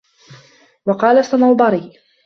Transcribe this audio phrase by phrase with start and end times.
[0.85, 1.93] وَقَالَ الصَّنَوْبَرِيُّ